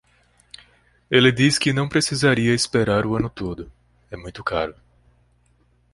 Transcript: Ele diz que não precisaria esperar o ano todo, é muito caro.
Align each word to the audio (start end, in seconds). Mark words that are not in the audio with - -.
Ele 1.11 1.31
diz 1.31 1.59
que 1.59 1.71
não 1.71 1.87
precisaria 1.87 2.55
esperar 2.55 3.05
o 3.05 3.15
ano 3.15 3.29
todo, 3.29 3.71
é 4.09 4.17
muito 4.17 4.43
caro. 4.43 4.73